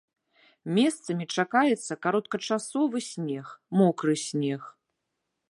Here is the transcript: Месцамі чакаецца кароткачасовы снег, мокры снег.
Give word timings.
Месцамі 0.77 1.27
чакаецца 1.41 1.93
кароткачасовы 2.07 2.97
снег, 3.11 3.45
мокры 3.83 4.13
снег. 4.27 4.61